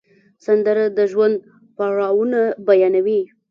[0.45, 1.35] سندره د ژوند
[1.75, 3.21] پړاوونه بیانوي